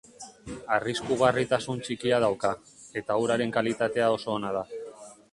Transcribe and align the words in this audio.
Arriskugarritasun 0.75 1.83
txikia 1.87 2.21
dauka, 2.23 2.53
eta 3.01 3.17
uraren 3.25 3.53
kalitatea 3.57 4.09
oso 4.15 4.33
ona 4.39 4.55
da. 4.57 4.65